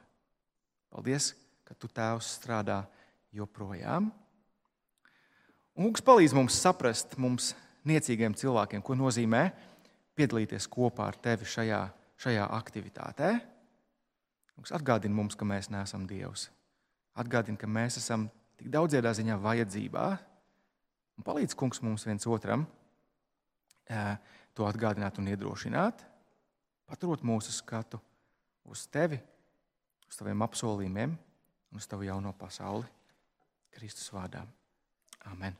[0.95, 1.33] Paldies,
[1.67, 2.85] ka tu tēvs strādā
[3.35, 4.13] joprojām.
[5.75, 7.51] Un Kungs palīdz mums saprast, mums
[7.83, 9.49] niecīgiem cilvēkiem, ko nozīmē
[10.15, 11.81] piedalīties kopā ar tevi šajā,
[12.23, 13.33] šajā aktivitātē.
[14.55, 16.47] Kungs atgādina mums, ka mēs neesam Dievs.
[17.19, 18.29] Atgādina, ka mēs esam
[18.61, 20.07] tik daudziedā ziņā vajadzībā.
[21.15, 22.67] Un palīdz kungs mums viens otram
[24.55, 26.01] to atgādināt un iedrošināt,
[26.89, 28.01] paturot mūsu skatu
[28.71, 29.19] uz tevi,
[30.09, 32.89] uz taviem apsolījumiem un uz tavu jauno pasauli
[33.75, 34.47] Kristus vārdā.
[35.31, 35.59] Amen!